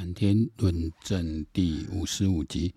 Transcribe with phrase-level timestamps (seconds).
[0.00, 2.74] 谈天论政第五十五集。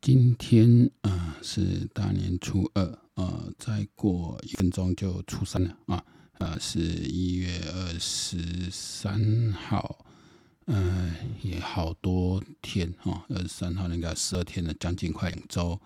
[0.00, 6.04] 今天啊、是大年初二，呃，再过一分钟就初三了啊。
[6.34, 10.06] 呃，是一月二十三号，
[10.66, 11.12] 呃，
[11.42, 15.80] 也好多天哈，二十三号应该十二天了，将近快两周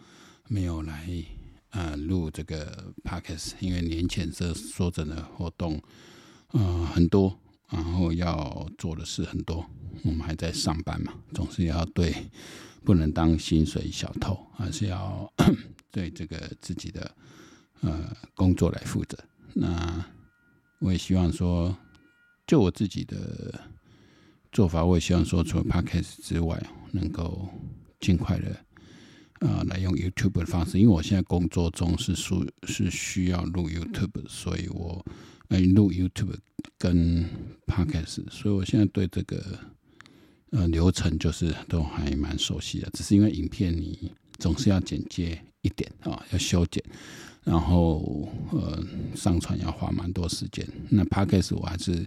[0.49, 1.25] 没有来
[1.71, 5.81] 呃录这个 podcast，因为年前这说真的活动
[6.49, 7.39] 呃很多。
[7.73, 9.67] 然后要做的事很多，
[10.05, 12.15] 我们还在上班嘛，总是要对，
[12.85, 15.33] 不能当薪水小偷，还是要
[15.91, 17.11] 对这个自己的
[17.81, 19.17] 呃工作来负责。
[19.55, 20.05] 那
[20.81, 21.75] 我也希望说，
[22.47, 23.59] 就我自己的
[24.53, 27.49] 做法，我也希望说，除了 Podcast 之外，能够
[28.01, 28.55] 尽快的
[29.49, 35.03] 啊、来用 YouTube 的方式，因为我现在工作中是需是需要录 YouTube，所以我。
[35.53, 36.35] 来录 YouTube
[36.79, 37.29] 跟
[37.67, 39.59] Podcast，所以我现在对这个
[40.51, 42.89] 呃流程就是都还蛮熟悉的。
[42.95, 46.83] 只是因为影片你总是要剪接一点啊，要修剪，
[47.45, 48.83] 然后呃
[49.15, 50.67] 上传要花蛮多时间。
[50.89, 52.07] 那 Podcast 我还是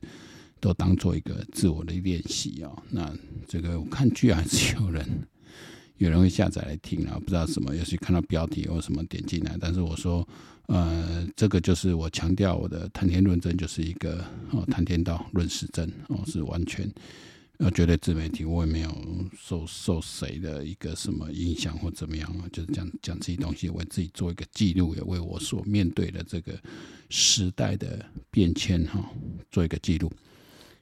[0.60, 2.72] 都当做一个自我的练习啊。
[2.90, 3.16] 那
[3.48, 5.08] 这个我看居然还是有人
[5.98, 10.28] 有人会下载来听啊，不知道什么，也许看到标题或什么点进来，但是我说。
[10.68, 16.92] 呃，这个就是我强调我的谈天论证，就是一个哦，谈天道论实政哦，是完全
[17.58, 18.92] 呃绝对自媒体，我也没有
[19.40, 26.54] 受受谁的一个什么影响或怎么样啊，就是讲讲这些东西，为自己做一个记录，也为我所面对的这个
[27.10, 29.08] 时代的变迁哈
[29.52, 30.12] 做一个记录。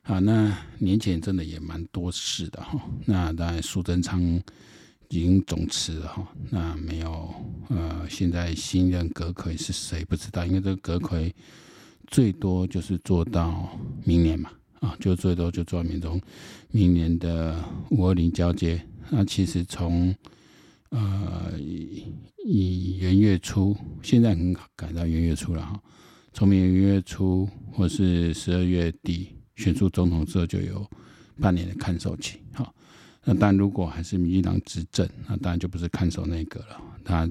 [0.02, 4.42] 好，那年前真的也蛮多事的哈，那当然苏贞昌。
[5.14, 7.32] 已经总辞了哈，那没有
[7.70, 10.44] 呃，现在新任阁魁是谁不知道？
[10.44, 11.32] 因为这个阁魁
[12.08, 16.22] 最多就是做到明年嘛，啊，就最多就做到明年，
[16.72, 18.84] 明年的五二零交接。
[19.12, 20.16] 那其实从
[20.90, 25.80] 呃以元月初，现在很改到元月初了哈，
[26.34, 30.84] 从明年元月初或是十二月底选出总统之后，就有
[31.40, 32.40] 半年的看守期，
[33.26, 36.82] 那但如果还是民进党执政，那当然就不是看守内阁了。
[37.06, 37.30] 他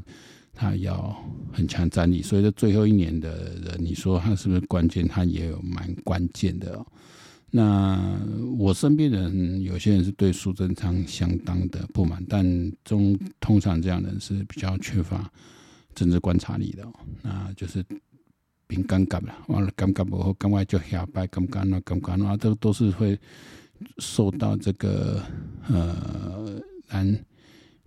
[0.55, 1.15] 他要
[1.53, 5.07] 很强战力，所以这最后一年的人，你说他是不是关键？
[5.07, 6.83] 他也有蛮关键的。
[7.51, 8.19] 那
[8.57, 15.31] 我身边人有些人是对苏贞昌相当的不满，但中通常这样的人是比较缺乏
[15.95, 16.87] 政治观察力的。
[17.21, 17.85] 那就是
[18.67, 23.19] 凭感觉了，完了感觉不好，赶快就下摆，感觉那感觉那都都是会。
[23.99, 25.23] 受到这个
[25.69, 27.25] 呃蓝，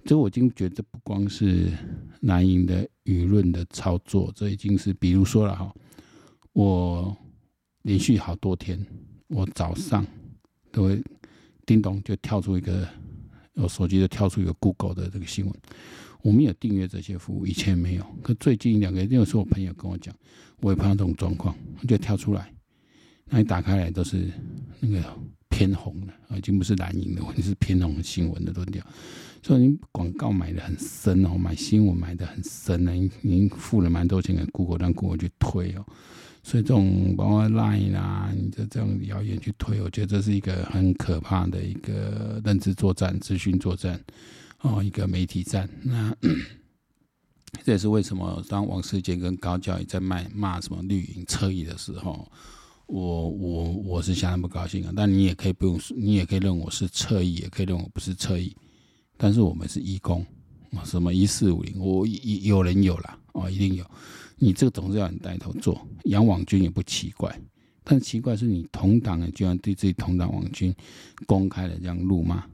[0.03, 1.71] 这我已经觉得不光是
[2.21, 5.73] 蓝营的舆论的操作，这已经是，比如说了哈，
[6.53, 7.15] 我
[7.81, 8.83] 连续好多天，
[9.27, 10.05] 我早上
[10.71, 11.03] 都会
[11.65, 12.87] 叮咚就跳出一个，
[13.55, 15.53] 我手机就跳出一个 Google 的这个新闻，
[16.21, 20.15] 我们有订阅这些服务，以前没有，可最近两个月，因为是我朋友跟我讲，
[20.61, 21.55] 我也碰到这种状况，
[21.87, 22.53] 就跳出来，
[23.25, 24.29] 那你打开来都是
[24.79, 25.03] 那个。
[25.55, 28.85] 偏红了啊，已经不是蓝营的问题，是偏红新闻的论调。
[29.41, 35.85] 所以你广告买的很深哦，买新闻买的很深呢，已经付了蛮多钱给 Google，让 Google 去推哦。
[36.43, 43.97] 所以这种包括 Line 啦，你的这种谣言去推，我觉得这是一个很可怕的一个认知作战、资讯作战
[44.59, 45.69] 哦，一个媒体战。
[45.83, 46.13] 那
[47.63, 52.29] 这也是为什么当王世坚跟高教育在卖骂什么绿营侧翼的时候。
[52.87, 58.55] 我我我是相当不高兴啊，但你也可以不用，你也可以认我是侧翼，也可以认我不是侧翼，
[59.17, 60.25] 但是我们是义工，
[60.83, 63.83] 什么一四五零，我有人有啦，哦，一定有，
[64.37, 67.35] 你这个总是要你带头做，养网军也不奇怪，
[67.83, 70.73] 但奇怪是你同党的居然对自己同党网军
[71.25, 72.45] 公开的这样辱骂，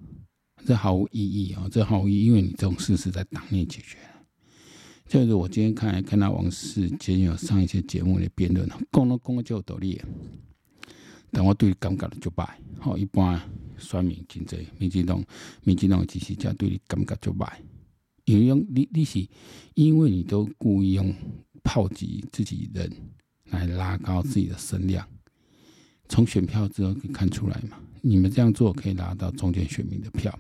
[0.66, 3.98] 这毫无意义啊，这毫无意义，因为你这种事是在党内解决。
[5.12, 10.02] 就是我今天看看到王世坚有上一些节目的辩论，讲都讲个就有道理，
[11.32, 12.58] 但我对感觉就败。
[12.80, 13.38] 好，一般
[13.78, 15.22] 选民真济，民进党、
[15.66, 17.62] 民进党支持者对你感觉就败，
[18.24, 19.28] 因为用你你是
[19.74, 21.14] 因为你都故意用
[21.62, 22.90] 炮击自己人
[23.50, 25.06] 来拉高自己的声量，
[26.08, 30.40] 从选票之后可以看出来嘛，你们这样做可以拿到中间选民的票，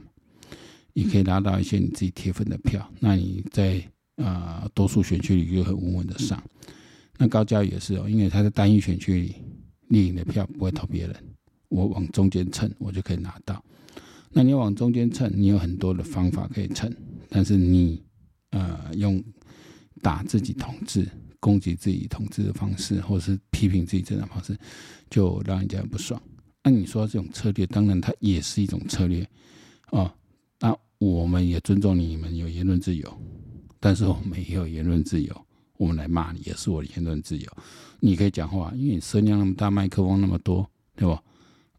[0.93, 3.85] 也可以拿到一些你自己铁粉的票，那你在。
[4.21, 6.41] 啊、呃，多数选区里就很稳稳的上。
[7.17, 9.35] 那高嘉瑜也是哦，因为他在单一选区里，
[9.89, 11.15] 立的票不会投别人，
[11.69, 13.63] 我往中间蹭，我就可以拿到。
[14.31, 16.91] 那你往中间蹭，你有很多的方法可以蹭，
[17.29, 18.01] 但是你
[18.51, 19.21] 呃用
[20.01, 21.07] 打自己统治、
[21.39, 24.57] 攻击自己统治的方式，或是批评自己这种方式，
[25.09, 26.19] 就让人家不爽。
[26.63, 29.27] 按你说这种策略，当然它也是一种策略
[29.87, 30.15] 啊。
[30.59, 33.21] 那我们也尊重你们有言论自由，
[33.81, 35.45] 但是我们也有言论自由，
[35.75, 37.51] 我们来骂你也是我的言论自由。
[37.99, 41.21] 你可以讲话，因为你声量那么大，麦克风那么多，对吧？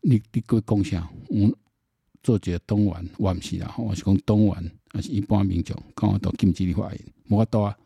[0.00, 1.56] 你你各位共享，我
[2.22, 7.78] 做几个东莞，我不是啦，我是讲东莞，还是一般民众，刚好都禁止你发言，无法度啊。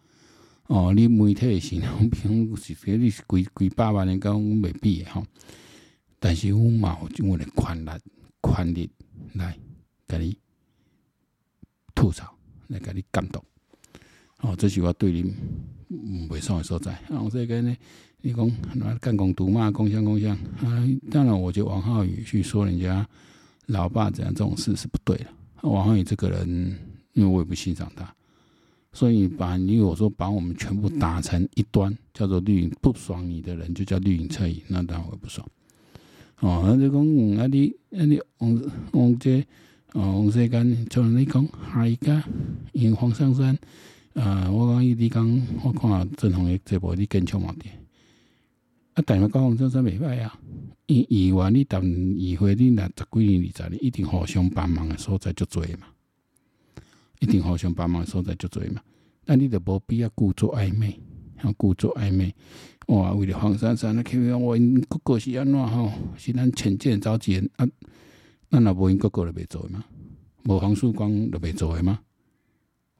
[0.69, 5.23] 哦，你媒体的形象平是说你是几几百万人，跟我未比的吼。
[6.19, 7.91] 但是我嘛有我的权力、
[8.43, 8.91] 权力
[9.35, 9.57] 来
[10.09, 10.39] 给你
[11.95, 12.35] 吐槽，
[12.69, 13.45] 来给你监督。
[14.41, 16.93] 哦，这是我对你未爽的所在。
[17.09, 17.77] 啊，我这跟呢，
[18.21, 18.50] 你讲
[19.00, 20.87] 干公独骂共襄共襄啊！
[21.11, 23.06] 当然，我觉得王浩宇去说人家
[23.67, 25.27] 老爸这样这种事是不对的。
[25.62, 26.77] 王浩宇这个人，
[27.15, 28.15] 因为我也不欣赏他。
[28.93, 35.47] 所以把你我说把我们全部打成一端，叫做绿营不爽你的人就叫绿营侧翼，那当然我不爽。
[36.41, 37.00] 哦，那就讲
[37.37, 38.62] 啊你啊你王
[38.93, 39.41] 王这
[39.93, 42.23] 哦王世干就你讲下一个
[42.73, 43.59] 因黄珊珊
[44.17, 47.75] 啊，我讲伊你讲我看郑红的这部你更强嘛点
[48.95, 50.39] 啊，但是讲黄珊珊袂歹啊，
[50.87, 55.87] 伊以为你当议会你若十几年二十年一定互相帮忙的所在就多嘛。
[57.21, 58.83] 一定互相帮忙的所在就多嘛，
[59.25, 61.01] 那你就无必要故作暧昧，
[61.37, 62.35] 还故作暧昧。
[62.89, 65.91] 哇，为了黄珊珊，那肯定我因哥哥是安怎吼？
[66.17, 67.67] 是咱浅见召集人啊？
[68.51, 69.85] 咱若无因哥哥就袂做诶吗？
[70.45, 72.01] 无黄曙光就袂做诶吗？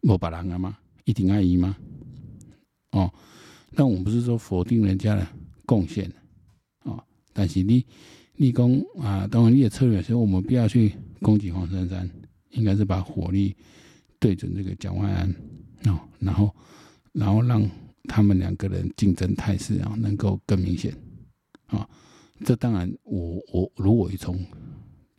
[0.03, 0.79] 无别人啊嘛？
[1.07, 1.75] 一定爱伊吗？
[2.91, 3.11] 哦，
[3.71, 5.27] 那我们不是说否定人家的
[5.65, 6.13] 贡献
[6.83, 7.83] 哦，但是你
[8.35, 8.71] 你讲
[9.01, 10.93] 啊，当然你的策略，所以我们不要去
[11.23, 12.07] 攻击黄珊珊，
[12.51, 13.57] 应该是把火力。
[14.19, 15.31] 对准这个蒋万安
[15.85, 16.51] 哦，然后，
[17.13, 17.63] 然后让
[18.05, 20.91] 他们两个人竞争态势啊，能够更明显
[21.67, 21.87] 啊。
[22.43, 24.43] 这当然我，我我如果从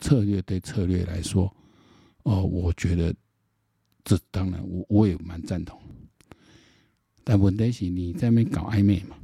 [0.00, 1.50] 策略对策略来说，
[2.24, 3.14] 哦，我觉得
[4.08, 5.78] 这当然我我也蛮赞同。
[7.22, 9.14] 但问题是你在那边搞暧昧嘛？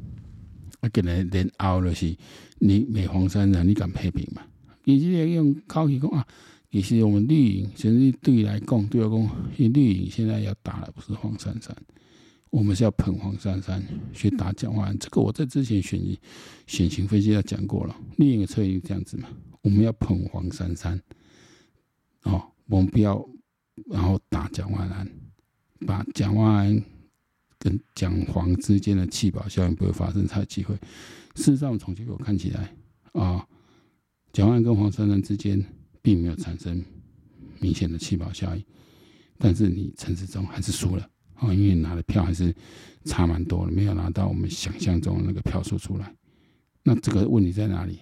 [0.81, 2.15] 啊，给人连凹了是，
[2.59, 4.43] 你美黄珊珊，你敢批评嘛？
[4.85, 6.27] 你直接用口气讲啊。
[6.71, 11.75] 其实我们绿营，甚至对来讲，对我讲，绿营现在要打的不是黄珊珊，
[12.51, 13.83] 我们是要捧黄珊珊
[14.13, 14.99] 去打蒋万安。
[14.99, 16.01] 这个我在之前选
[16.67, 19.29] 选情分析要讲过了，绿营的策略这样子嘛，
[19.63, 21.01] 我们要捧黄珊珊，
[22.25, 23.25] 哦，我们不要
[23.87, 25.09] 然后打蒋万安，
[25.87, 26.83] 把蒋万安
[27.59, 30.75] 跟蒋黄之间的气保效应不会发生才机会。
[31.35, 32.75] 事实上，从结果看起来
[33.13, 33.47] 啊，
[34.33, 35.65] 蒋万安跟黄珊珊之间。
[36.05, 36.85] 并没有产生
[37.59, 38.63] 明显的气保效应，
[39.39, 42.55] 但是你陈时中还是输了啊，因为拿的票还是
[43.07, 46.15] 差蛮多的，没有拿到我们想象中的那个票数出来。
[46.83, 48.01] 那这个问题在哪里？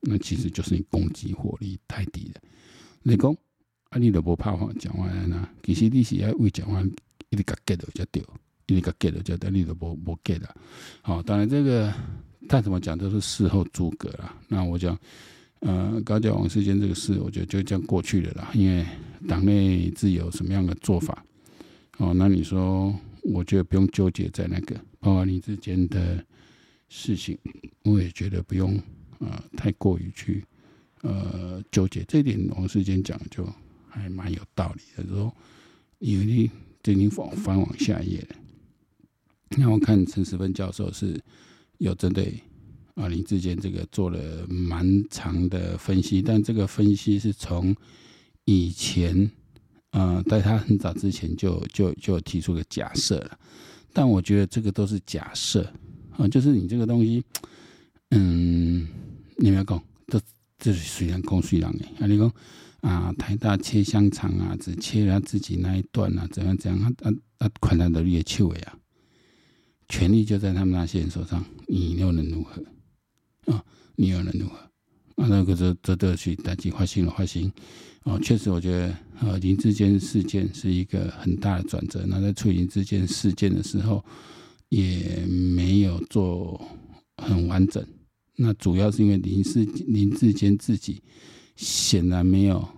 [0.00, 2.40] 那其实就是你攻击火力太低了。
[3.02, 3.36] 你讲
[3.92, 5.48] 啊，你都不怕黄蒋万安啊？
[5.62, 6.84] 其实你是要为讲完
[7.30, 8.24] 一直 get 到就对，
[8.66, 10.54] 一直 get 到就对，你都不不 get 了。
[11.02, 11.92] 好，当然这个
[12.48, 14.34] 再怎么讲都是事后诸葛了。
[14.48, 14.98] 那我讲。
[15.64, 18.50] 呃，高教王世坚这个事，我觉得就这样过去了啦。
[18.52, 18.84] 因为
[19.28, 21.24] 党内自有什么样的做法，
[21.98, 22.92] 哦，那你说，
[23.22, 26.18] 我觉得不用纠结在那个包括你之间的
[26.88, 27.38] 事情，
[27.84, 28.76] 我也觉得不用
[29.20, 30.44] 呃太过于去
[31.02, 32.02] 呃纠结。
[32.08, 33.48] 这一点王世坚讲就
[33.92, 35.34] 还蛮有道理的，说
[35.98, 36.50] 因为你
[36.84, 38.36] 已经翻翻往下一页了。
[39.56, 41.20] 那我看陈时芬教授是
[41.78, 42.40] 有针对。
[42.94, 47.74] 啊，林志坚这个做了蛮长的分析，但这个分析是从
[48.44, 49.30] 以前，
[49.92, 53.38] 呃，在他很早之前就就就提出个假设了，
[53.94, 55.72] 但我觉得这个都是假设
[56.18, 57.24] 啊，就是你这个东西，
[58.10, 58.86] 嗯，
[59.38, 60.20] 你们要讲，这
[60.62, 62.32] 这是虽然讲虽然的，啊，你讲
[62.82, 68.78] 啊，台大切香肠啊，只切了自己那一段啊，怎样怎样，啊啊啊，款待的越切尾啊，
[69.88, 72.62] 权力就在他们那些人手上，你又能如何？
[73.52, 73.64] 啊，
[73.96, 74.54] 你又能如何？
[75.16, 77.52] 啊，那个这这都去打击花心的，花心。
[78.04, 82.04] 哦，确实，我觉得呃，林智坚事件是一个很大的转折。
[82.06, 84.04] 那在处理林智坚事件的时候，
[84.68, 86.60] 也没有做
[87.16, 87.84] 很完整。
[88.42, 91.00] 那主要是因为林智林志坚自己
[91.54, 92.68] 显然没有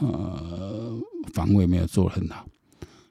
[0.00, 1.00] 呃
[1.32, 2.44] 防卫没有做得很好，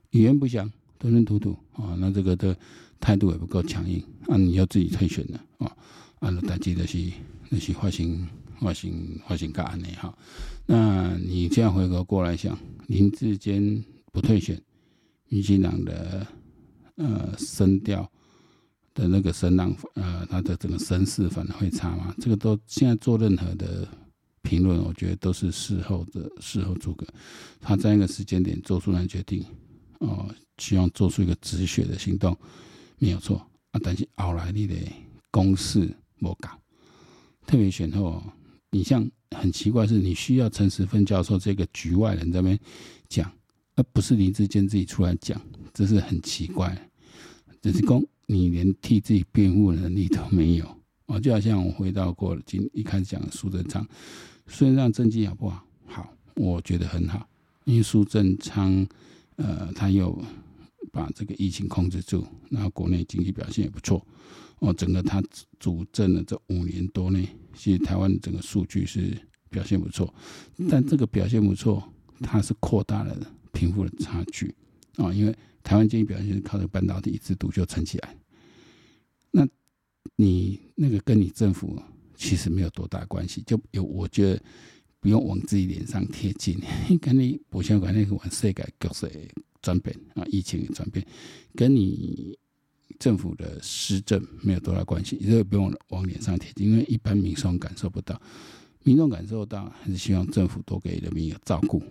[0.09, 1.95] 语言不详，吞吞吐吐啊。
[1.97, 2.55] 那这个的
[2.99, 4.03] 态度也不够强硬。
[4.27, 5.65] 啊，你要自己退选了啊。
[6.19, 6.97] 啊，那大记得是
[7.49, 8.27] 那些发生
[8.59, 8.91] 发生
[9.25, 10.13] 发生个案的哈。
[10.65, 14.61] 那你这样回头过来想，林志坚不退选，
[15.29, 16.27] 民进党的
[16.95, 18.11] 呃声调
[18.93, 22.13] 的那个声浪，呃，他的整个声势反而会差吗？
[22.19, 23.87] 这个都现在做任何的
[24.41, 27.05] 评论，我觉得都是事后的事后诸葛。
[27.59, 29.45] 他在那个时间点做出来决定，
[29.99, 32.37] 哦，希望做出一个止血的行动，
[32.97, 33.37] 没有错
[33.71, 33.79] 啊。
[33.83, 34.75] 但是后来你的
[35.29, 36.49] 公势没搞，
[37.45, 38.21] 特别选后，
[38.71, 42.59] 你像很奇怪是，你需要陈时芬教授这个局外人在那边
[43.07, 43.31] 讲，
[43.75, 45.41] 而不是林志坚自己出来讲，
[45.73, 46.89] 这是很奇怪。
[47.61, 50.65] 只是公，你连替自己辩护能力都没有。
[51.07, 53.85] 哦，就好像我回到过，今一开始讲的苏贞昌，
[54.47, 55.67] 苏贞昌政绩好不好？
[55.85, 57.27] 好，我觉得很好，
[57.65, 58.87] 因为苏贞昌，
[59.35, 60.17] 呃，他又
[60.93, 64.07] 把这个疫情控制住，然后国内经济表现也不错。
[64.59, 65.21] 哦，整个他
[65.59, 69.17] 主政的这五年多呢，其实台湾整个数据是
[69.49, 70.13] 表现不错，
[70.69, 71.83] 但这个表现不错，
[72.21, 73.13] 它是扩大了
[73.51, 74.55] 贫富的差距
[74.95, 78.15] 啊，因为台湾经济表现是靠着半导体制度就撑起来。
[80.15, 81.81] 你那个跟你政府
[82.15, 84.43] 其实没有多大关系，就有我觉得
[84.99, 86.59] 不用往自己脸上贴金。
[87.01, 89.09] 跟你不想管那个往世界局势
[89.61, 91.03] 转变啊，疫情转变，
[91.55, 92.37] 跟你
[92.99, 98.21] 政府的施政没有多大关系，这个不用往脸上贴金，因为一般民众感受不到，
[98.83, 101.81] 民众感受到还是希望政府多给人民有照顾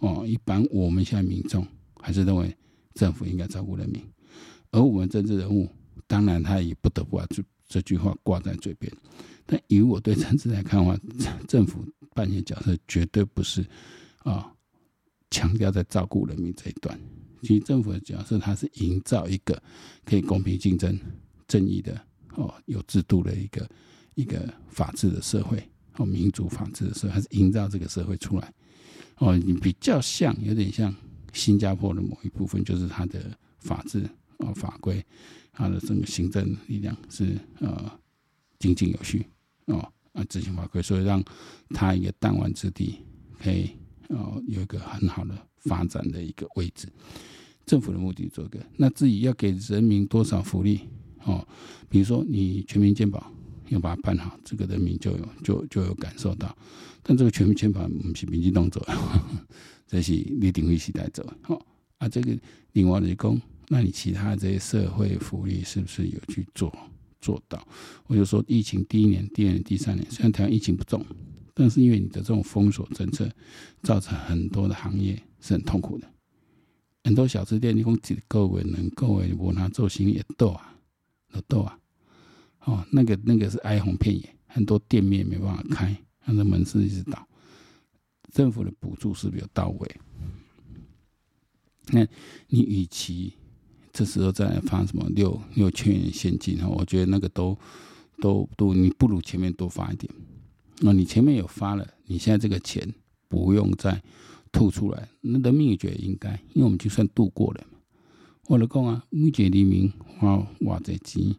[0.00, 0.26] 哦。
[0.26, 1.66] 一般我们现在民众
[2.02, 2.54] 还是认为
[2.92, 4.02] 政府应该照顾人民，
[4.70, 5.66] 而我们政治人物
[6.06, 7.42] 当然他也不得不啊就。
[7.68, 8.90] 这句话挂在嘴边，
[9.44, 10.98] 但以我对政治来看的话，
[11.46, 11.84] 政府
[12.14, 13.64] 扮演角色绝对不是
[14.20, 14.50] 啊，
[15.30, 16.98] 强调在照顾人民这一段。
[17.42, 19.62] 其实政府的角色，它是营造一个
[20.04, 20.98] 可以公平竞争、
[21.46, 22.00] 正义的
[22.34, 23.68] 哦，有制度的一个
[24.14, 25.62] 一个法治的社会
[25.98, 28.52] 哦，民主法治的社会，还是营造这个社会出来
[29.18, 29.36] 哦。
[29.36, 30.92] 你比较像，有点像
[31.32, 33.20] 新加坡的某一部分，就是它的
[33.60, 34.08] 法治
[34.38, 35.04] 哦，法规。
[35.52, 37.90] 他的整个行政力量是呃
[38.60, 39.26] 井井有序
[39.64, 41.20] 哦啊执行法规，所以让
[41.70, 42.98] 他一个弹丸之地
[43.42, 43.70] 可以
[44.08, 46.88] 哦有一个很好的发展的一个位置。
[47.66, 50.82] 政府的目的做个，那自己要给人民多少福利
[51.24, 51.44] 哦？
[51.88, 53.32] 比如说你全民健保
[53.68, 56.56] 要把它办好，这个人民就有就就有感受到。
[57.02, 58.86] 但这个全民健保不是民进党做，
[59.88, 61.24] 这是李登辉时代做。
[61.48, 61.60] 哦
[61.98, 62.38] 啊，这个
[62.74, 63.40] 另外的工。
[63.68, 66.74] 那你其他这些社会福利是不是有去做
[67.20, 67.66] 做到？
[68.06, 71.04] 我就说，疫情第一年、第二年、第三年，虽然台湾疫情不重，
[71.52, 73.30] 但是因为你的这种封锁政策，
[73.82, 76.08] 造成很多的行业是很痛苦的。
[77.04, 80.74] 很多小吃店，你讲几个位能够诶，我拿做生意也多啊，
[81.32, 81.78] 都多啊。
[82.64, 87.26] 哦，那个那个是哀鸿遍野，很多店面没办法开，很多门市一直倒。
[88.32, 89.96] 政府的补助是不是有到位？
[91.90, 92.06] 那
[92.48, 93.32] 你与其
[93.92, 97.56] 这时候再来发什么六六千元现金哈，我觉得那个都
[98.20, 100.12] 都都，你不如前面多发一点。
[100.80, 102.94] 那你前面有发了，你现在这个钱
[103.28, 104.00] 不用再
[104.52, 107.66] 吐出来，那人民也觉得应该，因为我们就算度过了。
[108.46, 111.34] 我来讲啊，每个人民花偌济钱，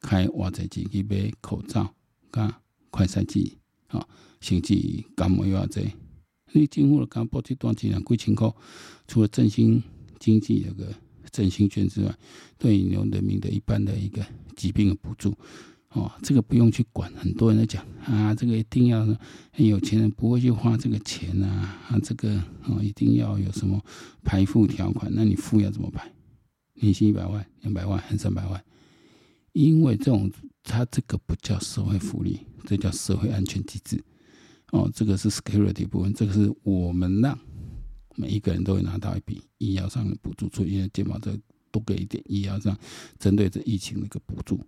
[0.00, 1.92] 开偌济钱去买口罩、
[2.30, 3.58] 加快筛剂
[3.88, 4.06] 啊，
[4.40, 4.74] 甚至
[5.16, 5.82] 感冒药这，
[6.52, 8.52] 你政府了刚补这段钱两几千块，
[9.08, 9.82] 除了振兴
[10.20, 10.92] 经济那个。
[11.34, 12.16] 振兴券之外，
[12.56, 14.24] 对于人民的一般的一个
[14.54, 15.36] 疾病的补助，
[15.88, 17.12] 哦，这个不用去管。
[17.16, 19.04] 很多人在讲啊，这个一定要
[19.56, 23.84] 有钱人不会去花这个钱啊，啊，这个哦一定要有什么
[24.22, 25.10] 排富条款？
[25.12, 26.08] 那你富要怎么排？
[26.74, 28.64] 年薪一百万、两百万还是三百万？
[29.52, 30.30] 因为这种
[30.62, 34.00] 它这个不叫社会福利，这叫社会安全机制。
[34.70, 37.36] 哦，这个是 security 部分，这个是我们让。
[38.16, 41.36] 每一个人都会拿到一笔医药上的补助，所以呢，健保这
[41.70, 42.76] 多给一点医药上
[43.18, 44.60] 针对这疫情的一个补助，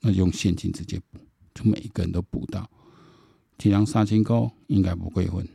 [0.00, 1.18] 那就用现金直接补，
[1.54, 2.68] 就每一个人都补到。
[3.62, 5.46] 一人三千块应该不过分。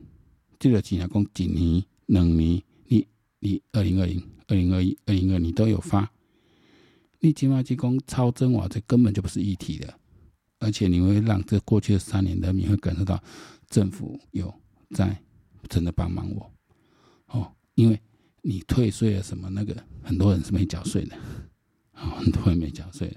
[0.60, 3.08] 这个钱来讲，一年、两年，你
[3.40, 6.12] 你二零二零、二零二一、二零二你都有发，
[7.20, 9.94] 你起码就讲超增哇，这根本就不是一体的，
[10.60, 13.22] 而且你会让这过去的三年人民会感受到
[13.70, 14.54] 政府有
[14.92, 15.20] 在
[15.68, 16.55] 真的帮忙我。
[17.76, 18.02] 因为
[18.42, 21.16] 你退税了什么那个，很多人是没缴税的，
[21.92, 23.16] 啊，很多人没缴税。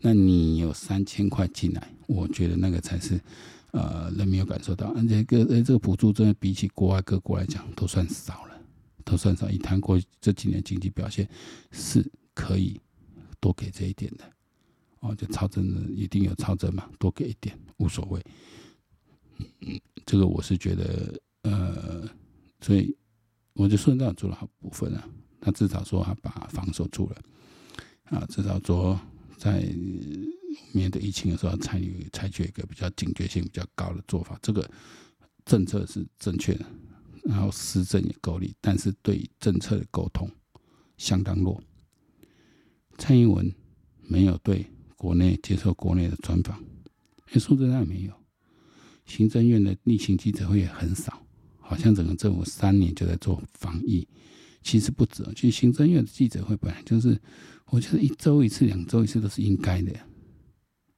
[0.00, 3.20] 那你有三千块进来，我觉得那个才是，
[3.72, 4.88] 呃，人民有感受到。
[4.94, 8.60] 而且个呃，这个补助真的比起国外各国来讲，都算少了，
[9.04, 9.50] 都算少。
[9.50, 11.28] 以韩国这几年经济表现，
[11.70, 12.80] 是可以
[13.40, 14.24] 多给这一点的。
[15.00, 18.24] 哦，就超增的一定有超增嘛，多给一点无所谓。
[19.60, 22.08] 嗯，这个我是觉得，呃，
[22.60, 22.96] 所以。
[23.58, 25.04] 我就顺道做了好部分啊，
[25.40, 27.16] 他至少说他把防守住了，
[28.04, 28.98] 啊，至少说
[29.36, 29.68] 在
[30.72, 34.70] 面对疫情的时候采取采取一个比较警觉性比较高的做法，这个
[35.44, 36.64] 政策是正确的，
[37.24, 40.30] 然后施政也够力，但是对政策的沟通
[40.96, 41.60] 相当弱。
[42.96, 43.52] 蔡英文
[44.06, 44.64] 没有对
[44.96, 46.62] 国内接受国内的专访，
[47.32, 48.12] 连苏贞昌也没有。
[49.04, 51.20] 行政院的例行记者会也很少，
[51.68, 54.08] 好像整个政府三年就在做防疫，
[54.62, 55.22] 其实不止。
[55.36, 57.20] 其实行政院的记者会本来就是，
[57.66, 59.92] 我觉得一周一次、两周一次都是应该的，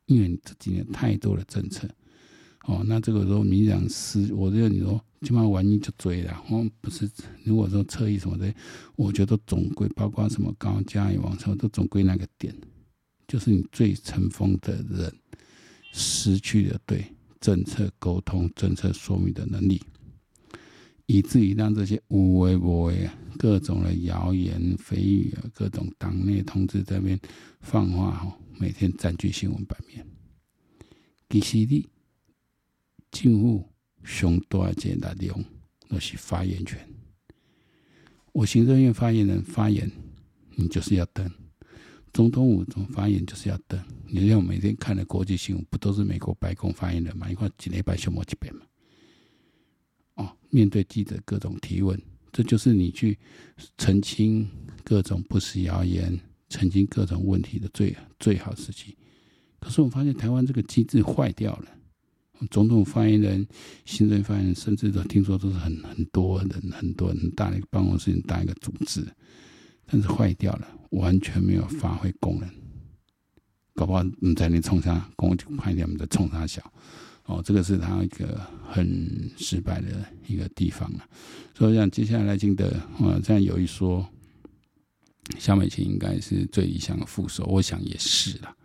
[0.07, 1.89] 因为你这几年太多的政策。
[2.67, 7.11] 哦，那这个时候你讲是，我觉得你说起码万一就追了，我们不是，
[7.43, 8.55] 如果说侧翼什么的，
[8.95, 12.55] 我觉得总归包括什么高嘉瑜、王成都总归那个点，
[13.27, 15.12] 就是你最成风的人
[15.91, 17.05] 失去了对
[17.41, 19.83] 政策沟通、政策说明的能力，
[21.11, 27.21] 以至于让这些无微不微啊，各种的谣言蜚语啊，各种党内同志在那边
[27.61, 30.07] 放话哈，每天占据新闻版面，
[31.29, 31.87] 其实你。
[33.12, 33.69] 政府
[34.05, 35.45] 上大的力量，
[35.88, 36.79] 那是发言权。
[38.31, 39.90] 我行政院发言人发言，
[40.55, 41.29] 你就是要登；
[42.12, 43.83] 总统府总发言就是要登。
[44.07, 47.29] 你像我每天看的国际新闻，不都是美国白宫发言人嘛？
[47.29, 48.62] 一块几礼拜修磨几遍嘛？
[50.21, 52.00] 哦，面对记者各种提问，
[52.31, 53.19] 这就是你去
[53.79, 54.49] 澄清
[54.85, 58.97] 各种不实谣言、澄清各种问题的最最好时机。
[59.59, 61.67] 可是我发现台湾这个机制坏掉了。
[62.50, 63.47] 总统发言人、
[63.85, 69.07] 行政发言人，甚至都听说都是很很多人、很多很大的一个办公室、很大一个组织，
[69.85, 72.49] 但是坏掉了，完全没有发挥功能。
[73.75, 76.62] 搞不好你在那冲啥，公就派点我们在冲啥小。
[77.31, 81.05] 哦，这个是他一个很失败的一个地方了。
[81.57, 82.67] 所以讲接下来赖清德，
[82.99, 84.07] 啊，这样有一说，
[85.39, 88.57] 萧美琴应该是最理想的副手，我想也是了。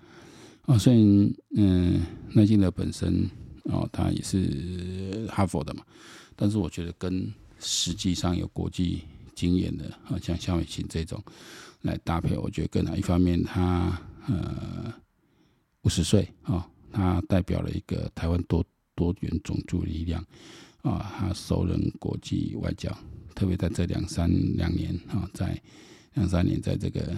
[0.66, 2.02] 啊，所以嗯，
[2.34, 3.30] 赖清德本身。
[3.68, 5.84] 哦，他也是哈佛的嘛，
[6.36, 9.02] 但是我觉得跟实际上有国际
[9.34, 11.20] 经验的啊，像肖美琴这种
[11.82, 12.96] 来搭配，我觉得更好。
[12.96, 14.94] 一方面他呃
[15.82, 20.26] 五十岁啊，他代表了一个台湾多多元种族力量
[20.82, 22.90] 啊，他熟稔国际外交，
[23.36, 25.62] 特别在这两三两年啊，在
[26.14, 27.16] 两三年在这个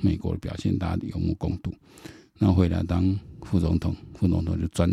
[0.00, 1.74] 美国的表现，大家有目共睹。
[2.38, 4.88] 那回来当副总统，副总统就专。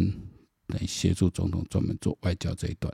[0.68, 2.92] 来协助总统专门做外交这一段，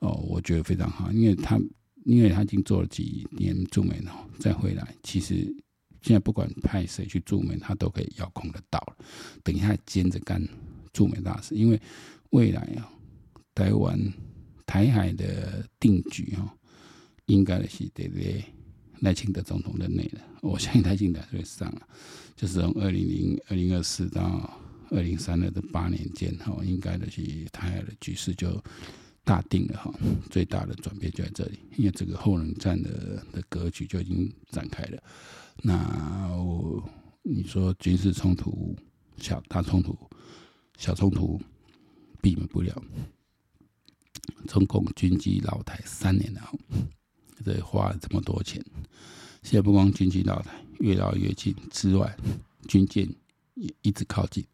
[0.00, 1.60] 哦，我觉得非常好，因为他
[2.06, 5.44] 因为他已经做了几年驻美了，再回来，其实
[6.00, 8.82] 现在不管派谁去驻美，他都可以遥控得到。
[9.44, 10.42] 等一下兼着干
[10.92, 11.80] 驻美大使，因为
[12.30, 12.88] 未来啊，
[13.54, 13.98] 台湾
[14.66, 16.54] 台海的定局啊，
[17.26, 18.44] 应该是对不对？
[19.00, 21.82] 赖清德总统任内的，我相信赖清德会上了，
[22.36, 24.58] 就是从二零零二零二四到。
[24.94, 28.62] 二零三二的八年间，哈，应该的是台海的局势就
[29.24, 29.94] 大定了，哈，
[30.28, 35.02] 最大的转变就在这里，因为这个后冷战的的格局就已经展开了。
[35.62, 36.86] 那我
[37.22, 38.76] 你说军事冲突、
[39.16, 39.96] 小大冲突、
[40.82, 41.40] 小冲突
[42.20, 42.82] 避免不了，
[44.48, 46.40] 中共军机绕台三年了，
[47.44, 48.60] 这花了这么多钱，
[49.44, 52.16] 现在不光军机绕台越绕越近之外，
[52.66, 53.08] 军舰
[53.54, 54.44] 也一直靠近。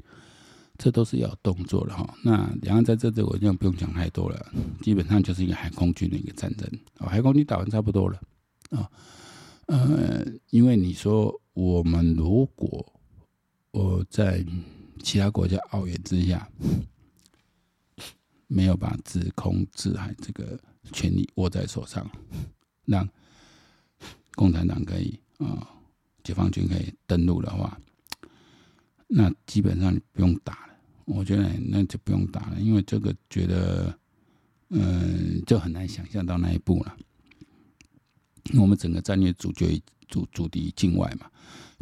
[0.77, 2.15] 这都是要动作的哈。
[2.23, 6.71] 那两岸在这里，我就不用讲太多了，基本上就是一个海空军的一个战争。
[6.99, 8.21] 海空军打完差不多了
[8.69, 8.87] 啊。
[9.65, 12.93] 呃，因为你说我们如果
[13.71, 14.45] 我在
[15.03, 16.49] 其他国家奥援之下，
[18.47, 20.59] 没有把制空制海这个
[20.93, 22.09] 权力握在手上，
[22.85, 23.09] 让
[24.35, 25.69] 共产党可以啊，
[26.23, 27.79] 解放军可以登陆的话，
[29.07, 30.75] 那基本上你不用打了。
[31.05, 33.99] 我觉得那就不用打了，因为这个觉得，
[34.69, 36.97] 嗯，就很难想象到那一步了。
[38.59, 41.31] 我们整个战略主角主主敌境外嘛，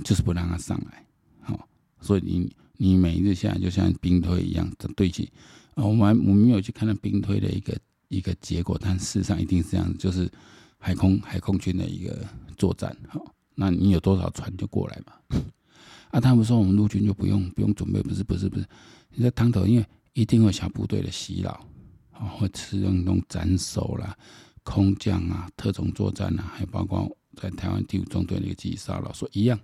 [0.05, 1.05] 就是不让他上来，
[1.41, 1.69] 好，
[2.01, 5.31] 所以你你每一次下来就像兵推一样的对起。
[5.75, 7.77] 啊，我们我们没有去看到兵推的一个
[8.09, 10.31] 一个结果，但事实上一定是这样，就是
[10.79, 15.41] 海空海空军的一个作战，好，那你有多少船就过来嘛。
[16.13, 18.67] 啊，他们说我们陆军就不用不用准备，不是不是不是。
[19.11, 19.85] 你在汤头，因为
[20.15, 21.67] 一定会小部队的袭扰，
[22.13, 24.17] 啊，会使用那种斩首啦、
[24.63, 29.59] 空降啊、特种作战啊，还包括在台湾第五纵队的一个集体骚扰，说一样，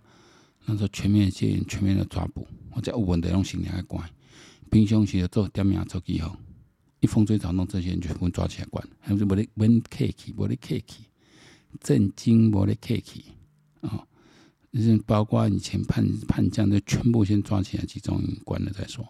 [0.64, 4.08] 那时候全面戒严、全面的抓捕，我在有问题用刑来关，
[4.70, 6.38] 平常时做点名做记号，
[7.00, 11.04] 一风吹草动，这些人全部抓起来关，还是没得没客气，没得客气，
[11.80, 13.24] 震惊没得客气，
[13.80, 14.06] 啊，
[14.72, 19.06] 就是包括以前叛叛将的全部先抓起来集中营关了再说。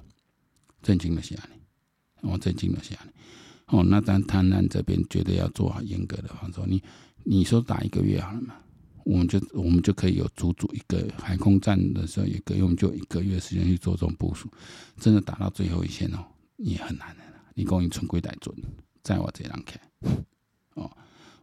[0.82, 1.50] 震惊了下来，
[2.22, 3.12] 我震惊了下来。
[3.66, 6.66] 哦，那但台南这边绝对要做好严格的防守。
[6.66, 6.82] 你
[7.24, 8.56] 你说打一个月好了嘛？
[9.04, 14.48] 我们就我们就可以有足足一个海空战的时候，一个月我们就一个月时间去做这种部署。
[14.98, 16.24] 真的打到最后一线哦，
[16.56, 17.22] 也很难的。
[17.54, 18.54] 你讲你存归带准，
[19.02, 19.80] 在我这样看，
[20.74, 20.90] 哦，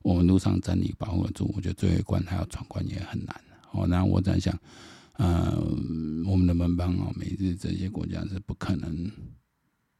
[0.01, 3.41] 我们路上战力保护住，我觉得最后一关还要闯关也很难。
[3.71, 4.57] 哦，那我在想，
[5.13, 5.55] 呃，
[6.25, 9.11] 我们的盟邦哦，美日这些国家是不可能，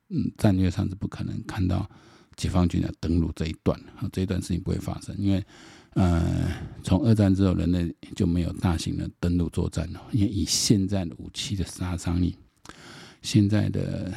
[0.10, 1.89] 嗯，战略上是不可能看到
[2.36, 5.43] 解放军的登陆这一段，啊，这一段事情不会发生，因为。
[5.91, 6.52] 呃，
[6.84, 10.02] 从二战之后，人类就没有大型的登陆作战了。
[10.12, 12.36] 因为以现在的武器的杀伤力，
[13.21, 14.13] 现在的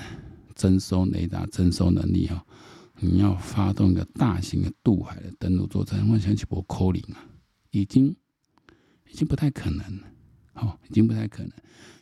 [0.54, 2.44] 征收雷达征收能力哈，
[3.00, 7.24] 你要发动一个大型的渡海的登陆作战，我想起波科林啊，
[7.70, 8.14] 已经
[9.10, 10.11] 已经不太可能了，
[10.62, 11.52] 哦，已经不太可能。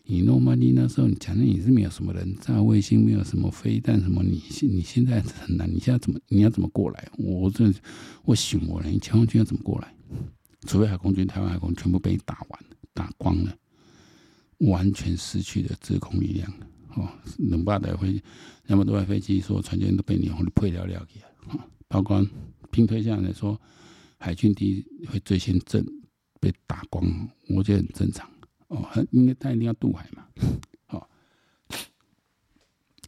[0.04, 7.08] 你诺曼底那时候，你讲的你是没有什么人造卫星，没有什么飞弹什么，你现你现在很难，你现在怎么你要怎么过来？
[7.16, 7.72] 我这
[8.24, 9.94] 我醒我了，你解放军要怎么过来？
[10.66, 12.60] 除非海空军、台湾海空全部被你打完、
[12.92, 13.56] 打光了，
[14.58, 16.52] 完全失去了制空力量
[16.96, 18.20] 哦，能把的飞
[18.66, 22.26] 那么多台飞机，说船舰都被你红的配料料给啊，包括
[22.72, 23.58] 拼推下来说，
[24.18, 25.86] 海军第一会最先震
[26.40, 27.06] 被打光，
[27.48, 28.28] 我觉得很正常。
[28.70, 30.24] 哦，应该他一定要渡海嘛，
[30.86, 31.10] 好，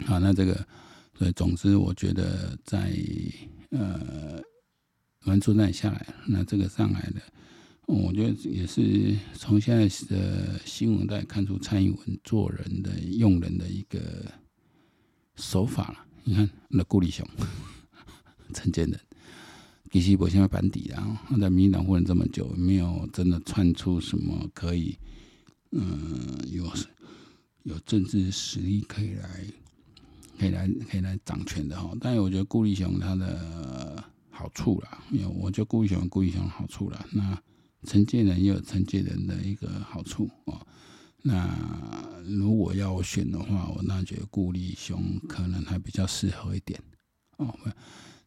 [0.05, 0.67] 好，那这个，
[1.17, 2.93] 所以总之，我觉得在
[3.71, 4.43] 呃，
[5.27, 7.23] 完作战下来，那这个上来的，
[7.87, 14.01] 我觉得也是从现在的新闻带看出蔡英文做人的用人的一个
[15.37, 16.05] 手法了。
[16.25, 17.25] 你看那顾立雄、
[18.53, 19.01] 陈建仁，
[19.93, 24.99] 其实我现在班底啊，在民进党混了这么久，没有真的窜出什么可以。
[25.73, 26.71] 嗯，有
[27.63, 29.45] 有政治实力可以来，
[30.39, 31.93] 可以来，可以来掌权的哈。
[32.01, 37.07] 但我觉得顾立雄他的好处啦，因为我觉得顾立雄顾立雄好处啦。
[37.13, 37.43] 那
[37.85, 40.67] 陈建仁也有陈建仁的一个好处哦。
[41.23, 41.49] 那
[42.27, 46.81] 如果要我选的话，我那觉得顾立雄可能还比较适合一点
[47.39, 47.53] 哦。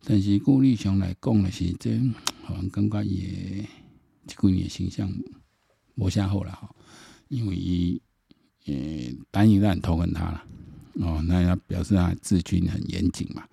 [0.03, 1.99] 但是顾立雄来讲的是这
[2.43, 3.67] 好像感觉也
[4.25, 5.11] 这几年形象
[5.93, 6.73] 没下好了哈。
[7.35, 8.01] 因为一，
[8.67, 8.73] 呃，
[9.29, 10.43] 单一让投恨他了，
[11.01, 13.43] 哦，那要表示他治军很严谨嘛。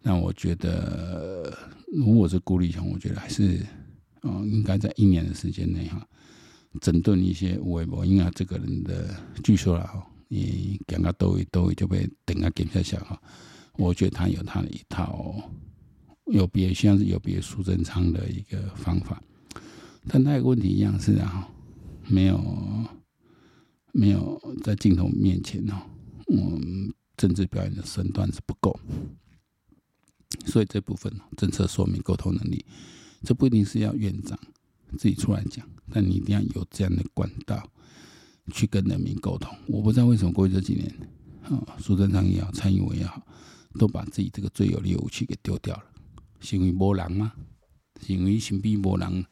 [0.00, 1.52] 那我觉得，
[1.92, 3.58] 如果是顾立雄，我觉得还是，
[4.20, 6.06] 哦，应该在一年的时间内哈，
[6.80, 13.20] 整顿一些微博，因为他这个人的据说了哈，你讲个多一多一就被等个给下下哈。
[13.76, 15.34] 我觉得他有他的一套，
[16.26, 19.20] 有别像是有别苏贞昌的一个方法，
[20.06, 21.48] 但他有个问题一样是啊，
[22.06, 22.40] 没有。
[23.96, 25.74] 没有在镜头面前哦，
[26.26, 28.76] 嗯，政治表演的身段是不够，
[30.46, 32.66] 所以这部分政策说明沟通能力，
[33.22, 34.36] 这不一定是要院长
[34.98, 37.70] 自己出来讲，但你一定要有这样的管道
[38.52, 39.56] 去跟人民沟通。
[39.68, 40.92] 我不知道为什么过去这几年，
[41.44, 43.24] 啊，苏贞昌也好，蔡英文也好，
[43.78, 45.84] 都把自己这个最有力的武器给丢掉了，
[46.40, 47.32] 是因为没人吗？
[48.04, 49.24] 是因为身边没人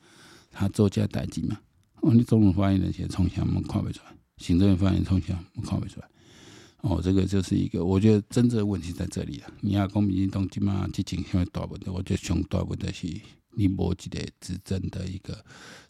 [0.53, 1.59] 他做这代志吗？
[2.03, 4.17] 哦，你总统发言人写从小我们看不出来。
[4.43, 6.09] 行政发言冲向，我看不出来。
[6.83, 9.53] 哦，这个就是一个，我觉得真正的问题在这里了。
[9.61, 13.21] 你要公民进党今嘛激情，因为大问题，我觉得上大问题是
[13.55, 15.45] 你没一个执政的一个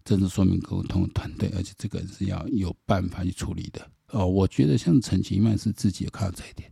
[0.05, 3.91] 政治说明沟通团队，而且这个是要有办法去处理的。
[4.11, 6.71] 哦，我觉得像陈其曼是自己有看到这一点，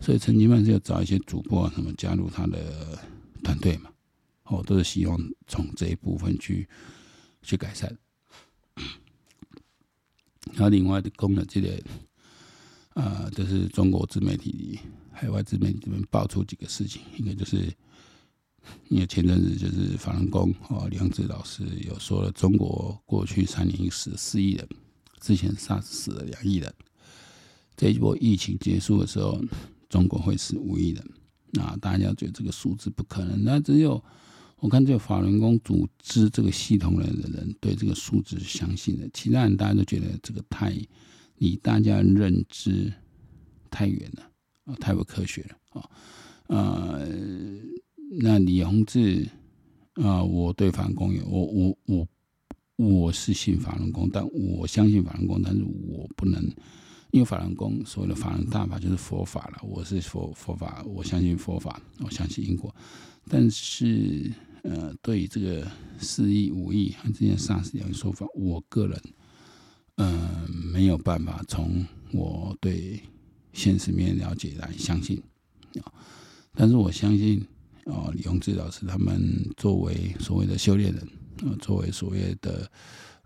[0.00, 2.98] 所以陈其曼是要找一些主播啊什么加入他的
[3.44, 3.90] 团队嘛。
[4.44, 6.66] 哦，都是希望从这一部分去
[7.42, 7.94] 去改善。
[10.52, 11.82] 然后另外的功能，这个
[12.90, 14.78] 啊，就是中国自媒体、
[15.10, 17.72] 海外自媒体这边爆出几个事情，一个就是，
[18.88, 24.68] 因为前阵子就是法轮功哦，梁子老师有说了，中国过去三年死四亿人，
[25.20, 26.72] 之前 SARS 死了两亿人，
[27.74, 29.42] 这一波疫情结束的时候，
[29.88, 31.10] 中国会死五亿人，
[31.52, 34.04] 那大家觉得这个数字不可能，那只有。
[34.62, 40.72] 我看这个法轮功组织这个系统的人对这个数字是相信的，其他人大家都觉得这个太
[41.38, 42.92] 离大家认知
[43.68, 44.22] 太远了
[44.66, 45.90] 啊，太不科学了啊。
[46.46, 47.08] 呃，
[48.20, 49.28] 那李洪志
[49.94, 52.08] 啊，我对法轮功有我我我
[52.76, 56.40] 我是信法轮功，但我相信法轮功，但是我不能
[57.10, 62.72] 因为法轮功所谓的法轮大法就是佛法了，我是佛佛法，我相信佛法，我相信因果，
[63.28, 64.32] 但是。
[64.62, 65.66] 呃，对于这个
[65.98, 69.00] 四亿、五亿和这些 SARS 两个说法，我个人
[69.96, 73.00] 呃没有办法从我对
[73.52, 75.20] 现实面了解来相信
[75.82, 75.92] 啊。
[76.54, 77.44] 但是我相信，
[77.86, 79.20] 哦，李洪志老师他们
[79.56, 81.08] 作为所谓的修炼人，
[81.44, 82.70] 呃，作为所谓的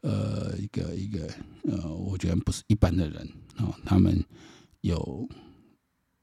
[0.01, 1.29] 呃一个一个
[1.65, 4.25] 呃，我觉得不是一般的人哦，他们
[4.81, 5.29] 有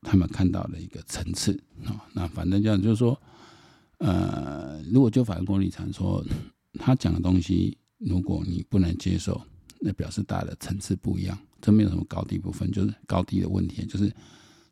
[0.01, 2.07] 他们看到的一个层次啊。
[2.13, 3.21] 那反正这样就是说，
[4.03, 6.21] 呃，如果就法轮功立场说，
[6.77, 9.41] 他讲的东西，如果你不能接受，
[9.79, 14.13] 那表示大家的层次不一样，这没有什么高低不分，就是高低的问题，就是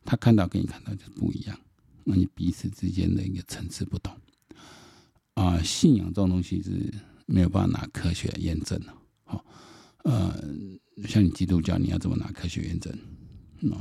[0.04, 1.58] 他看到跟你看到就不一样。
[2.04, 4.14] 那你彼此之间的一个层次不同
[5.36, 6.94] 啊、信仰这种东西是
[7.26, 8.94] 没有办法拿科学验证的。
[9.24, 9.46] 好，
[10.04, 10.44] 呃，
[11.08, 12.94] 像你基督教，你要怎么拿科学验证？
[13.62, 13.80] 诺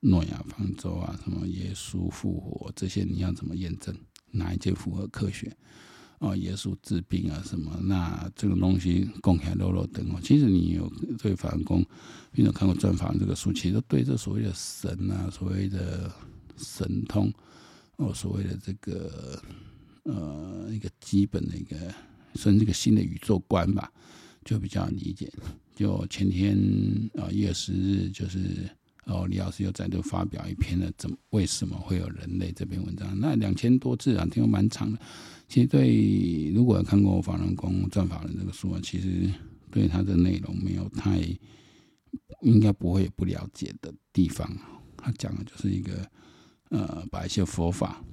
[0.00, 3.92] 诺亚方舟啊，什么耶稣复活这些，你要怎么验证？
[4.30, 5.54] 哪一件符合科学？
[6.18, 7.78] 哦，耶稣治病啊什么？
[7.82, 10.20] 那这个东西公开露露等哦。
[10.22, 11.84] 其实你有对反攻，
[12.32, 16.10] 你有看过转法轮这个书，其实对这所谓的神啊，所谓的。
[16.60, 17.32] 神通
[17.98, 19.40] 哦，所谓的这个
[20.02, 21.76] 呃一个基本的一个，
[22.34, 23.88] 算是一个新的宇宙观吧，
[24.44, 25.32] 就比较理解。
[25.76, 26.58] 就前天
[27.14, 28.68] 啊一月十日，就是
[29.08, 33.18] 哦李老师又在这发表一篇了，怎为什么会有人类这篇文章？
[33.18, 34.98] 那两千多字啊，听说蛮长的。
[35.48, 39.28] 其实对如果有看过法轮功转法轮这个书啊，其实
[39.70, 41.18] 对它的内容没有太
[42.42, 44.48] 应该不会不了解的地方。
[44.96, 46.08] 他讲的就是一个。
[46.70, 48.04] 呃，把一些佛法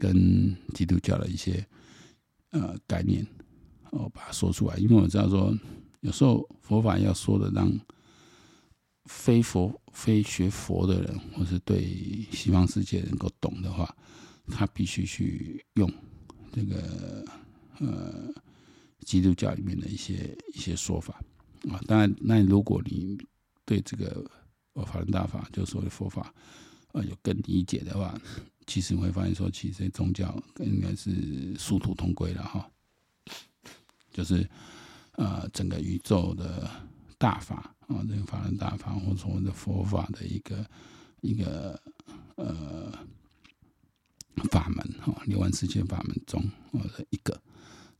[0.00, 1.64] 跟基督教的一些
[2.50, 3.24] 呃概念
[3.92, 4.76] 哦，把它说出来。
[4.76, 5.56] 因为我知道说，
[6.00, 7.70] 有时候佛法要说的让
[9.06, 13.94] 非佛、非学佛的人，或是对西方世界能够懂的话，
[14.48, 15.92] 他必须去用
[16.52, 17.24] 这个
[17.78, 18.32] 呃
[19.00, 21.20] 基督教里面的一些一些说法
[21.70, 21.80] 啊。
[21.86, 23.18] 当然，那如果你
[23.64, 24.24] 对这个
[24.74, 26.32] 呃法轮大法，就所谓佛法。
[26.94, 28.14] 呃，有更理解的话，
[28.66, 32.70] 其实你会发现说，其实宗教应该是殊途同归了哈。
[34.12, 34.46] 就是
[35.12, 36.70] 呃，整个宇宙的
[37.16, 40.66] 大法啊，这个法轮大法，或者说的佛法的一个
[41.20, 41.80] 一个
[42.36, 42.92] 呃
[44.50, 47.40] 法门哈，六万四千法门中的一个，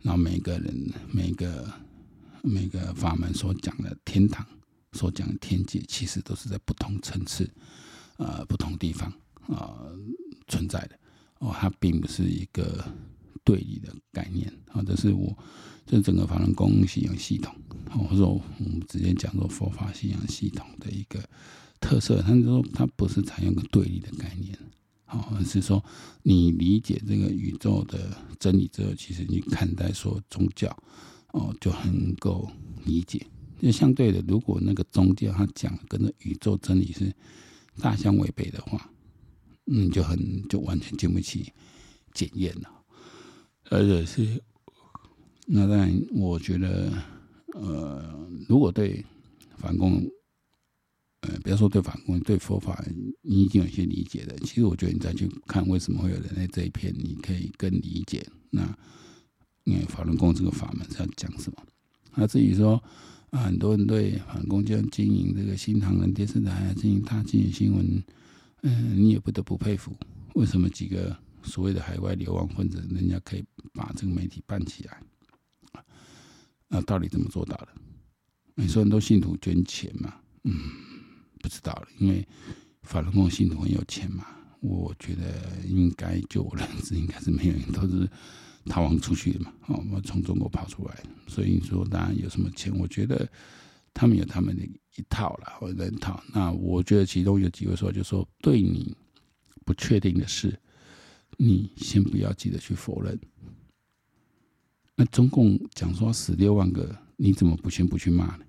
[0.00, 1.72] 然后每个人每个
[2.42, 4.46] 每个法门所讲的天堂，
[4.92, 7.50] 所讲的天界，其实都是在不同层次。
[8.18, 9.10] 呃，不同地方
[9.48, 9.98] 啊、呃、
[10.46, 10.96] 存在的
[11.38, 12.84] 哦，它并不是一个
[13.42, 14.84] 对立的概念啊、哦。
[14.86, 15.36] 这是我
[15.86, 17.54] 这整个法轮功信仰系统，
[17.90, 21.22] 或者说我们直接讲说佛法信仰系统的一个
[21.80, 22.22] 特色。
[22.22, 24.56] 他说它不是采用个对立的概念，
[25.06, 25.84] 哦，而是说
[26.22, 30.76] 你理解这个宇宙的真理之后，其实你看待说宗教
[31.32, 32.48] 哦，就很能够
[32.84, 33.26] 理解。
[33.60, 37.14] 那相对的，如果那个宗教它讲跟着宇宙真理是。
[37.80, 38.90] 大相违背的话，
[39.64, 41.50] 嗯，就很就完全经不起
[42.12, 42.68] 检验了。
[43.70, 44.42] 而且是，
[45.46, 46.92] 那当然，我觉得，
[47.54, 49.04] 呃，如果对
[49.56, 50.02] 反共，
[51.20, 52.84] 呃，不要说对反共，对佛法
[53.22, 58.26] 你已经有些理解的，其实我觉得你再去看为什么会有人类这一篇，你可以更理解。
[58.50, 58.62] 那
[59.64, 61.62] 因为法轮功这个法门是要讲什么？
[62.14, 62.82] 那至于说。
[63.32, 68.04] 啊，很多人对法轮功这样经营这个新唐人电视台啊，经营大经济新闻，
[68.60, 69.96] 嗯，你也不得不佩服。
[70.34, 75.02] 为什么几个所谓的海外流亡分子，人家可以把这个媒体办起来？
[76.72, 77.68] 那到底怎么做到的？
[78.54, 80.14] 你说很多信徒捐钱嘛？
[80.44, 80.54] 嗯，
[81.40, 82.26] 不知道了，因为
[82.82, 84.26] 法轮功信徒很有钱嘛。
[84.60, 88.08] 我觉得应该就我认知，应该是没有人 都是。
[88.66, 92.72] 逃亡出去的嘛，哦，我从中国跑出来，所以说当然有什么钱？
[92.78, 93.28] 我觉得
[93.92, 96.22] 他们有他们的一套了，或者一套。
[96.32, 98.96] 那我觉得其中有几个说，就说对你
[99.66, 100.56] 不确定的事，
[101.36, 103.18] 你先不要急着去否认。
[104.94, 108.44] 那中共讲说死六万个，你怎么不先不去骂呢？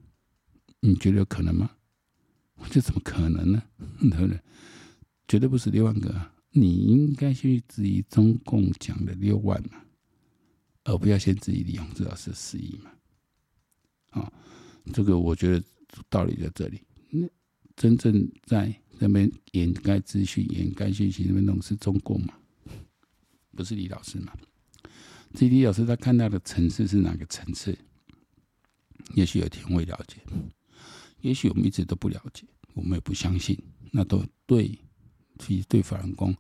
[0.82, 1.72] 你觉得有可能吗？
[2.70, 3.64] 这怎么可能呢？
[4.02, 4.40] 对不对？
[5.28, 9.82] 绝对不是六万个，你应该去质疑中共讲的六万嘛。
[10.86, 12.92] 而不要先质疑李鸿志老师的失忆嘛？
[14.10, 14.34] 啊，
[14.92, 15.66] 这个我觉得
[16.10, 16.82] 道理在这里。
[17.10, 17.26] 那
[17.76, 22.34] 真正在那边掩盖资讯、掩盖信息那边弄是中共嘛？
[23.56, 24.34] 不是李老师嘛？
[25.34, 27.78] 这李老师他看到的层次是哪个层次？
[29.16, 30.18] 也许有天会了解，
[31.22, 33.58] 也许我们一直都不了解，我们也不相信。
[33.92, 34.80] 那都对，
[35.40, 36.36] 其实对法轮功、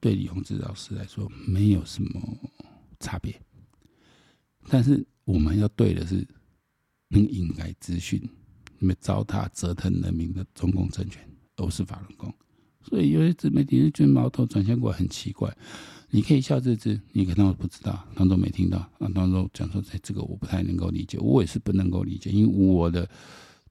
[0.00, 2.20] 对李洪志老师来说没有什么
[2.98, 3.40] 差别。
[4.68, 6.26] 但是我们要对的是，
[7.08, 8.20] 能引来资讯，
[8.78, 12.32] 那么糟蹋折腾人民的中共政权，而不是法轮功。
[12.82, 15.54] 所以有些自媒体就觉得矛头转向过很奇怪。
[16.10, 23.06] 你可以笑这只，你可能不知道，当中没听到啊，当中讲说，哎，这个我不太能够理解，我也是不能够理解，因为我的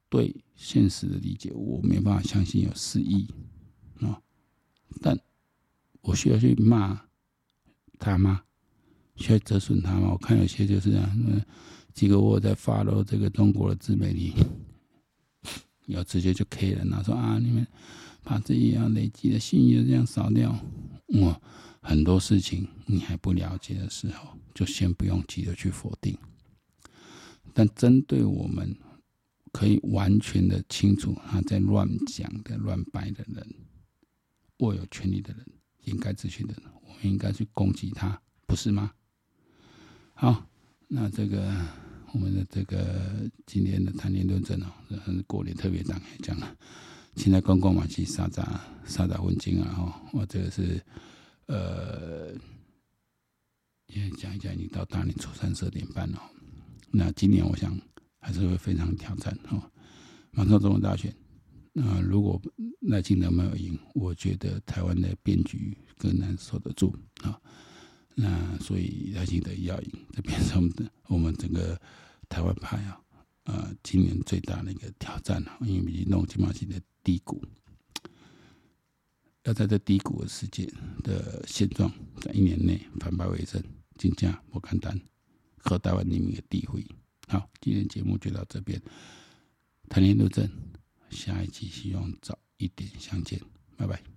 [0.08, 3.28] 对现实的理解，我没办法相信有四亿
[4.02, 4.22] 啊，
[5.02, 5.18] 但
[6.02, 7.02] 我需要去骂
[7.98, 8.44] 他吗？
[9.16, 10.12] 需要折损他吗？
[10.12, 11.42] 我看有些就是这样，嗯，
[11.92, 14.36] 几个我在 follow 这个中国的自媒体，
[15.88, 17.66] 要直接就 K 了，那说啊，你们
[18.24, 20.52] 把自己要累积的信誉这样扫掉，
[21.08, 21.42] 我、嗯！
[21.82, 26.18] 很多事情你还不了解的时候，就先不用急着去否定。
[27.54, 28.76] 但针对我们
[29.52, 33.48] 可以完全的清楚他在乱讲的、乱掰的人，
[34.58, 35.46] 握有权力的人、
[35.86, 38.92] 应该咨询的人，我们应该去攻击他，不是吗？
[40.14, 40.46] 好，
[40.88, 41.52] 那这个
[42.12, 44.68] 我们的这个今天的谈天论政哦，
[45.26, 46.56] 过年特别档讲了，
[47.16, 50.84] 现在公共嘛去杀杂杀杂混金啊，哦，我这个是。
[51.48, 52.34] 呃，
[53.88, 56.22] 也讲一讲，已经到大年初三十二点半了。
[56.92, 57.78] 那今年我想
[58.20, 59.72] 还是会非常挑战哈。
[60.32, 61.14] 马上总统大选，
[61.74, 62.42] 那如果
[62.82, 67.40] 赖清德没有赢，我觉得台湾的变局更难守得住啊。
[68.14, 71.80] 那所以赖清德要赢，这变成我们的我们整个
[72.28, 73.00] 台湾派啊，
[73.44, 77.42] 呃，今年最大的一个挑战了，因为已经弄金马戏的低谷。
[79.48, 80.70] 要在这低谷的世界
[81.04, 83.64] 的现状，在一年内反败为胜，
[83.96, 85.00] 金价不敢单，
[85.58, 86.86] 和台湾人民的地位。
[87.30, 88.82] 好，今天节目就到这边，
[89.88, 90.50] 谈天论政，
[91.10, 93.40] 下一期希望早一点相见，
[93.78, 94.17] 拜拜。